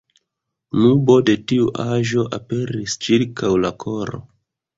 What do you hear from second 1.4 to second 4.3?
tiu aĵo aperis ĉirkaŭ la koro.